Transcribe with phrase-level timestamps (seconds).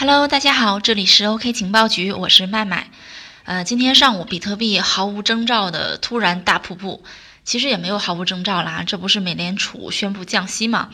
[0.00, 2.88] Hello，大家好，这里是 OK 情报局，我是麦麦。
[3.42, 7.02] 呃，今天上午比特币毫无征兆的突然大瀑布。
[7.48, 10.90] 其实也没有毫无征兆啦，这不是美联储宣布降息吗？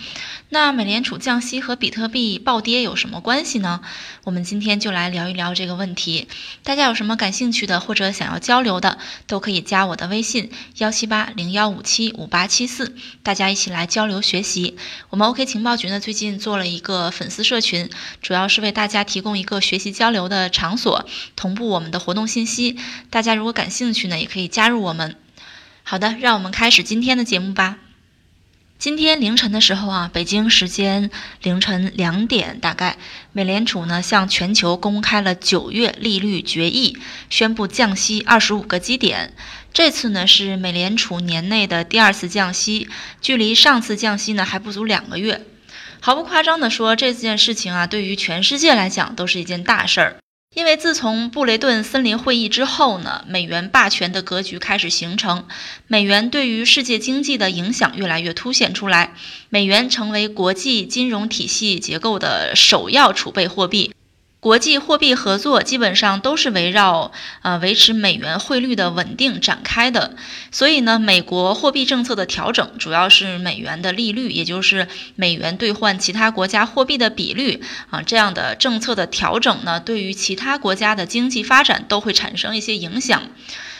[0.50, 3.80] 那美联储降息和比特币暴跌有什么关系呢？
[4.22, 6.28] 我们今天就来聊一聊这个问题。
[6.62, 14.76] 大家有什么感兴趣的或者想要交流的，都可以加我的微信幺七八零幺五七五八七四，大家一起来交流学习。
[15.10, 17.90] 我们 OK 情报局呢最近做了一个粉丝社群，
[18.22, 22.78] 主要是为大家提供一个学习交流的场所，同步我们的活动信息。
[23.10, 25.16] 大家如果感兴趣呢，也可以加入我们。
[25.86, 27.76] 好的，让我们开始今天的节目吧。
[28.78, 31.10] 今天凌晨的时候啊，北京时间
[31.42, 32.96] 凌晨两点，大概
[33.32, 36.96] 美联储呢向全球公开了九月利率决议，
[37.28, 39.34] 宣布降息二十五个基点。
[39.74, 42.88] 这次呢是美联储年内的第二次降息，
[43.20, 45.46] 距离上次降息呢还不足两个月。
[46.00, 50.16] 毫不夸张的说，这件事情啊，对于全世界来讲都是一件大事儿。
[50.54, 55.46] 因为自从布雷顿森林会议之后呢，美元霸权的格局开始形成，
[55.88, 59.14] 美元对于世界经济的影响越来越凸显出来，
[59.48, 63.93] 美元成为国际金融体系结构的首要储备货币。
[64.44, 70.14] 国际货币合作基本上都是围绕呃维持美元汇率的稳定展开的，
[70.52, 74.86] 所以呢，美国货币政策的调整主要是美元的利率，也就是
[75.16, 83.22] 美元兑换其他国家货币的比率啊，这样的政策的调整呢，对于其他国家的经济发展都会产生一些影响。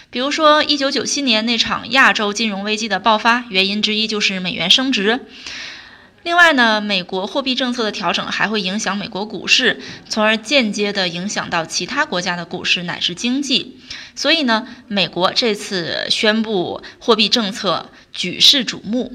[0.08, 5.26] 比如说，一九九七年那场亚洲金融危机的爆发，原因之一就是美元升值。
[6.24, 13.78] 另外呢，美国货币政策的调整还会影响美国股市，从而间接的影响到其他国家的股市乃至经济。
[14.14, 19.12] 所以呢，美国这次宣布货币政策举世瞩目。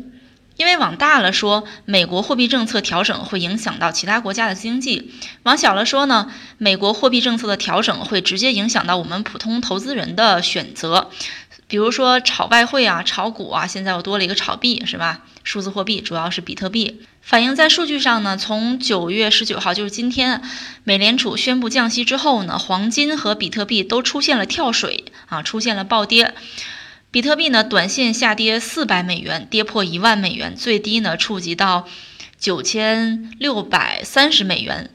[0.60, 5.10] 因为往大了说，美国货币政策调整会影响到其他国家的经济；
[5.44, 11.12] 往小了说呢，美国货币政策的调整会直接影响到我们普通投资人的选择。
[11.70, 15.22] 比如说炒外汇啊，炒股啊，现在又多了一个炒币，是吧？
[15.46, 17.04] 数字货币主要是比特币。
[17.22, 20.42] 反映在数据上呢，从九月十九号，就是今天，
[20.84, 26.34] 美联储宣布降息之后呢，黄金和比特币都出现了跳水啊，出现了暴跌。
[27.12, 31.88] 比特币呢，短线下跌四百美元，跌破一万美元，最低呢触及到
[32.40, 34.92] 九千六百三十美元。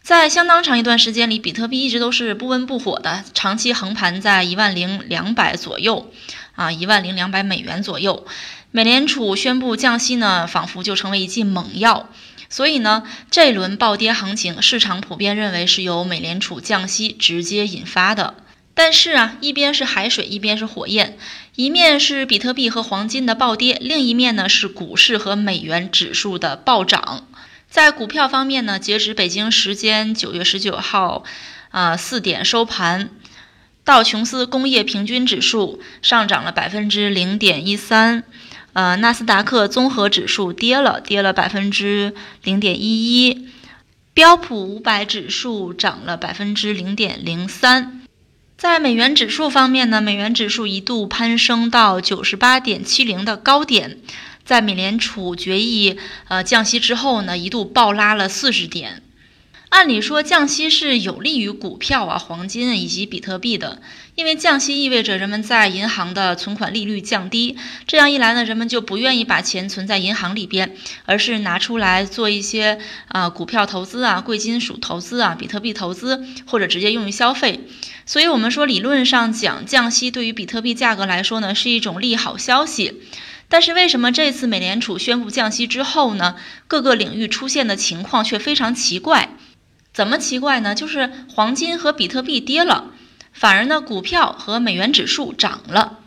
[0.00, 6.12] 在相当长一段时间里，比特币一直都是不温不火的，长期横盘在一万零两百左右，
[6.54, 8.24] 啊，一万零两百美元左右。
[8.70, 12.08] 美联储宣布降息呢，仿佛就成为一剂猛药。
[12.48, 13.02] 所以呢，
[13.32, 18.34] 这轮暴跌行情，市场普遍认为是由美联储降息直接引发的。
[18.78, 21.18] 但是啊，一边是海水，一边是火焰，
[21.56, 27.26] 一面是比特币和黄金的暴跌，另一面呢是股市和美元指数的暴涨。
[27.68, 31.24] 在股票方面呢，截止北京时间九月十九号，
[31.70, 33.10] 啊四点收盘，
[33.82, 38.22] 道琼斯工业平均指数上涨了百分之零点一三，
[38.74, 43.48] 呃，纳斯达克综合指数跌了，跌了百分之零点一一，
[44.14, 48.02] 标普五百指数涨了百分之零点零三。
[48.58, 53.98] 在美元指数方面呢，美元指数一度攀升到九十八点七零的高点。
[54.44, 55.96] 在美联储决议
[56.26, 59.02] 呃降息之后呢，一度暴拉了四十点。
[59.68, 63.82] 按理说降息是有利于股票啊、黄金以及比特币的，
[64.14, 67.56] 因为降息意味着人们在银行的存款利率降低，
[67.86, 70.74] 这样一来呢，人们就不愿意把钱存在银行里边，
[71.04, 77.60] 而是拿出来做一些啊股票投资啊、贵金属投资啊、比特币投资，或者直接用于消费。
[78.06, 83.02] 所以，我们说理论上讲，降息对于比特币价格来说呢，是一种利好消息。
[83.50, 86.36] 但是为什么这次美联储宣布降息之后呢，
[86.66, 89.30] 各个领域出现的情况却非常奇怪？
[89.98, 90.76] 怎么奇怪呢？
[90.76, 92.92] 就是黄金和比特币跌了，
[93.32, 95.98] 反而呢股票和美元指数涨了。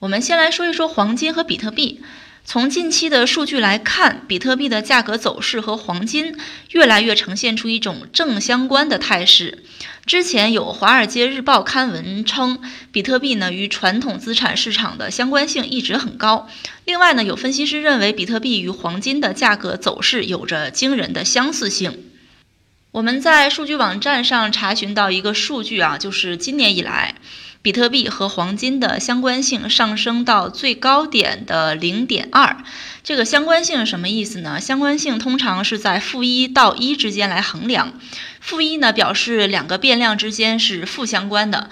[0.00, 2.00] 我们先来说一说黄金和比特币。
[2.44, 6.36] 从近期的数据来看，比特币的价格走势和黄金
[6.72, 9.62] 越来越呈现出一种正相关的态势。
[10.04, 12.58] 之前有《华尔街日报》刊文称，
[12.90, 16.48] 比特币呢与传统资产市场的相关性一直很高。
[16.84, 22.06] 另外呢，有分析师认为，比特币与黄金的价格走势有着惊人的相似性。
[22.90, 27.16] 我们在数据网站上查询到一个数据啊，就是今年以来，
[27.60, 32.56] 比特币和黄金的相关性上升到最高点的零点二。
[33.04, 34.58] 这个相关性什么意思呢？
[34.58, 37.92] 相关性通常是在负一到一之间来衡量。
[38.40, 41.68] 负一呢，表示两个变量之间是负相关的；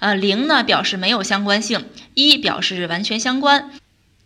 [0.00, 1.80] 呃，零呢，表示没有相关性；
[2.12, 3.70] 一表示完全相关。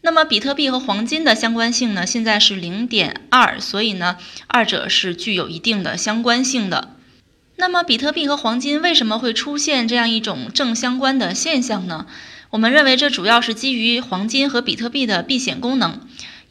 [0.05, 2.05] 那么，比特币和黄金的相关性呢？
[2.05, 4.17] 现在是零点二，所以呢，
[4.49, 6.97] 二者是具有一定的相关性的。
[7.55, 12.07] 那么，比特币和黄金为什么会出现这样一种正相关的现象呢？
[12.51, 16.01] 我们认为这主要是基于黄金和比特币的避险功能。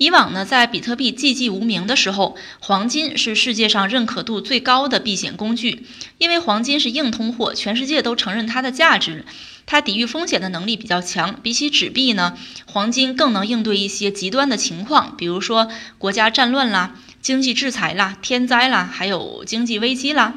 [0.02, 5.86] 以往呢，在比特币寂寂无名的时候，黄金是世界上认可度最高的避险工具，
[6.18, 9.24] 因为黄金是硬通货，全世界都承认它的价值，
[9.68, 11.40] 它抵御风险的能力比较强。
[11.44, 15.68] 比起纸币呢，黄金更能应对一些极端的情况，比如说
[16.00, 20.34] 国家战乱啦、经济制裁啦、天灾啦，还有经济危机啦。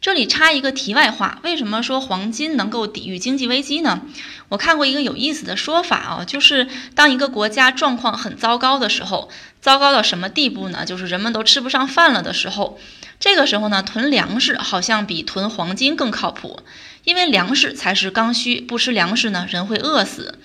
[0.00, 4.00] 这里插一个题外话，为什么说黄金能够抵御经济危机呢？
[4.48, 9.28] 我看过一个有意思的说法啊，就是当一个国家状况很糟糕的时候，
[9.60, 10.86] 糟糕到什么地步呢？
[10.86, 12.80] 就是人们都吃不上饭了的时候，
[13.18, 16.60] 这个时候呢，囤粮食好像比囤黄金更靠谱，
[17.04, 20.38] 因为粮食才是刚需，不吃粮食呢，人会饿死。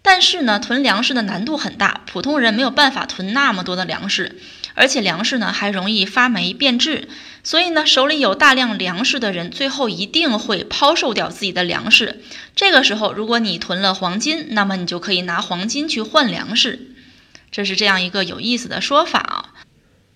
[0.00, 4.40] 但是呢，囤粮食的难度很大，普通人没有办法囤那么多的粮食，
[4.74, 7.08] 而且粮食呢还容易发霉变质，
[7.44, 12.22] 所以呢，手里有大量粮食的人最后一定会抛售掉自己的粮食。
[12.54, 16.92] 这个时候，如果你囤了黄金，那么你就可以拿黄金去换粮食，
[17.50, 19.36] 这是这样一个有意思的说法啊。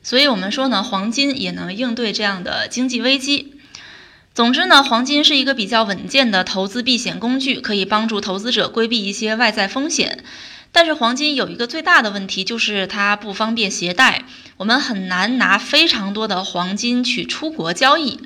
[0.03, 3.55] 所以我们说呢，黄金也能应对这样的经济危机。
[4.35, 10.23] 总之呢，黄金是一个比较稳健的投资避险工具，可以帮助投资者规避一些外在风险。
[10.73, 14.25] 但是黄金有一个最大的问题，就是它不方便携带，
[14.59, 18.21] 我们很难拿非常多的黄金去出国交易。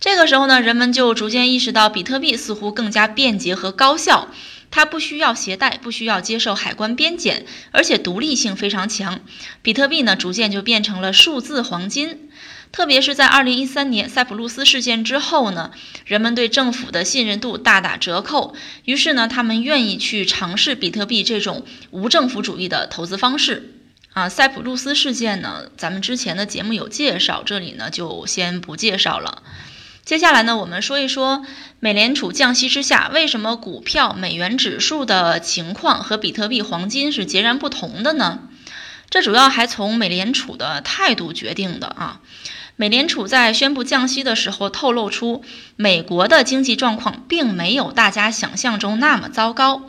[0.00, 4.28] 这个时候呢，人们就逐渐意识到，比特币似乎更加便捷和高效，
[4.72, 9.20] 它不需要携带，不需要接受海关边检，而且独立性非常强。
[9.62, 12.30] 比特币呢，逐渐就变成了数字黄金。
[12.72, 15.70] 特别是在二零一三年塞浦路斯事件之后呢，
[16.06, 18.54] 人们对政府的信任度大打折扣，
[18.86, 23.74] 于是呢，他们愿意去尝试比特币这种无政府主义的投资方式。
[24.14, 29.42] 啊，塞浦路斯事件呢，咱们之前的节目有介绍，这里呢就先不介绍了。
[30.04, 31.46] 接下来呢，我们说一说
[31.78, 38.40] 美联储降息之下，为什么股票、美元指数的情况和比特币、黄金是截然不同的呢？
[39.08, 42.20] 这主要还从美联储的态度决定的啊。
[42.76, 45.42] 美联储在宣布降息的时候，透露出
[45.76, 49.88] 美国的经济状况并没有大家想象中那么糟糕。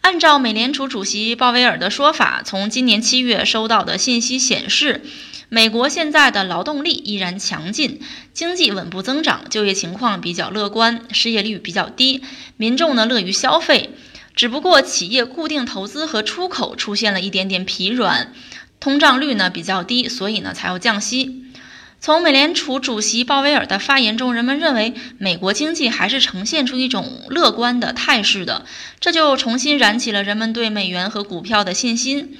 [0.00, 5.02] 按照美联储主席鲍威尔的说法，从今年七月收到的信息显示，
[5.48, 8.00] 美国现在的劳动力依然强劲，
[8.32, 12.22] 经济稳步增长，就业情况比较乐观，失业率比较低，
[12.56, 13.90] 民众呢乐于消费。
[14.34, 18.32] 只不过企业固定投资和出口出现了一点点疲软，
[18.78, 21.45] 通胀率呢比较低，所以呢才要降息。
[22.06, 28.64] 从美联储主席鲍威尔的发言中，人们认为美国经济还是呈现出一种乐观的态势的，
[29.00, 32.38] 这就重新燃起了人们对美元和股票的信心。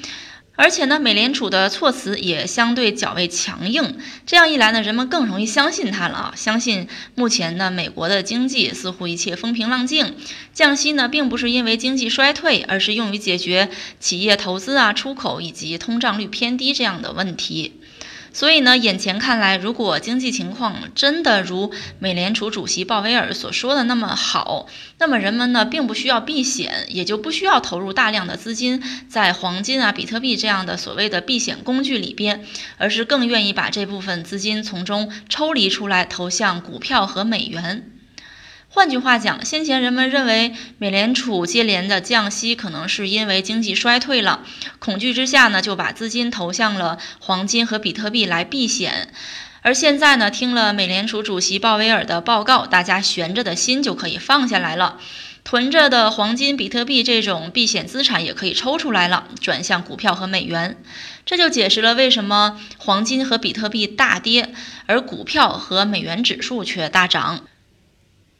[0.54, 6.86] 而且呢，美联储的措辞也相对较为强硬，这样一来呢，人们更容易相信它了啊，相信
[7.16, 10.14] 目前呢美国的经济似乎一切风平浪静，
[10.54, 13.68] 降息呢并不是因为经济衰退，而是用于解决
[13.98, 17.80] 企业投资啊、出口以及通胀率偏低这样的问题。
[18.36, 24.66] 所以呢，眼前看来，如果经济情况真的如美联储主席鲍威尔所说的那么好，
[24.98, 32.44] 那么人们呢，并不需要避险，也就不需要投入大量的资金在黄金啊、比特币这样的所谓的避险工具里边，
[32.76, 37.95] 而是更愿意把这部分资金从中抽离出来，投向股票和美元。
[38.68, 44.42] 换句话讲，先前人们认为美联储接连的降息可能是因为经济衰退了，
[44.78, 49.14] 恐惧之下呢，就把资金投向了黄金和比特币来避险。
[49.62, 54.98] 而现在呢，听了美联储主席鲍威尔的报告，大家悬着的心就可以放下来了，
[55.42, 60.76] 囤着的黄金、比特币这种避险资产也可以抽出来了，转向股票和美元。
[61.24, 64.52] 这就解释了为什么黄金和比特币大跌，
[64.84, 67.40] 而股票和美元指数却大涨。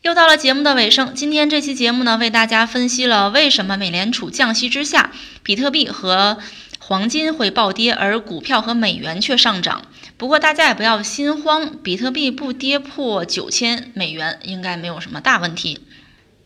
[0.07, 5.11] 又到了节目的尾声，今天这期节目呢，为大家分析了为什么美联储降息之下，
[5.43, 6.39] 比特币和
[6.79, 9.83] 黄金会暴跌，而股票和美元却上涨。
[10.17, 15.81] 不过大家也不要心慌，比特币不跌破九千美元，应该没有什么大问题。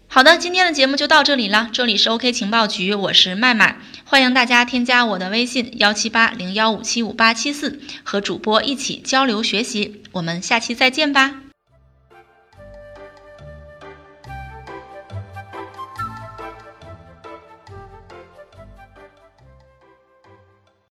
[0.08, 10.02] 好的，今天的节目就到这里了，这里是 OK 情报局，我是麦麦，欢迎大家添加我的微信幺七八零幺五七五八七四，和主播一起交流学习。
[10.12, 11.49] 我们下期再见吧。